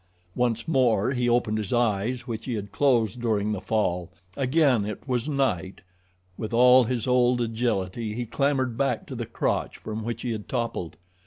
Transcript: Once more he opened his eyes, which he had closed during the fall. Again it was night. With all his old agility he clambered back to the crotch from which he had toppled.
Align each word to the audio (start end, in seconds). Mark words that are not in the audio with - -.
Once 0.35 0.67
more 0.67 1.11
he 1.11 1.29
opened 1.29 1.59
his 1.59 1.71
eyes, 1.71 2.25
which 2.25 2.45
he 2.45 2.55
had 2.55 2.71
closed 2.71 3.21
during 3.21 3.51
the 3.51 3.61
fall. 3.61 4.09
Again 4.35 4.83
it 4.83 5.07
was 5.07 5.29
night. 5.29 5.81
With 6.39 6.55
all 6.55 6.85
his 6.85 7.05
old 7.05 7.39
agility 7.39 8.15
he 8.15 8.25
clambered 8.25 8.75
back 8.79 9.05
to 9.05 9.15
the 9.15 9.27
crotch 9.27 9.77
from 9.77 10.03
which 10.03 10.23
he 10.23 10.31
had 10.31 10.49
toppled. 10.49 10.97